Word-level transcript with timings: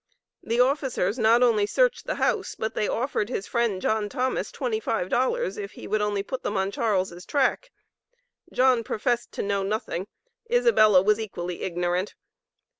The 0.41 0.59
officers 0.59 1.19
not 1.19 1.43
only 1.43 1.67
searched 1.67 2.07
the 2.07 2.15
house, 2.15 2.55
but 2.57 2.73
they 2.73 2.87
offered 2.87 3.29
his 3.29 3.45
friend 3.45 3.79
John 3.79 4.09
Thomas 4.09 4.51
$25 4.51 5.59
if 5.59 5.73
he 5.73 5.87
would 5.87 6.01
only 6.01 6.23
put 6.23 6.41
them 6.41 6.57
on 6.57 6.71
Charles' 6.71 7.23
track. 7.23 7.69
John 8.51 8.83
professed 8.83 9.31
to 9.33 9.43
know 9.43 9.61
nothing; 9.61 10.07
Isabella 10.51 11.03
was 11.03 11.19
equally 11.19 11.61
ignorant. 11.61 12.15